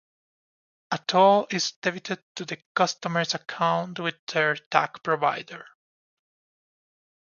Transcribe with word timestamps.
A 0.89 0.97
toll 0.97 1.45
is 1.51 1.73
debited 1.73 2.23
to 2.33 2.43
the 2.43 2.57
customer's 2.73 3.35
account 3.35 3.99
with 3.99 4.15
their 4.25 4.55
tag 4.55 5.03
provider. 5.03 5.67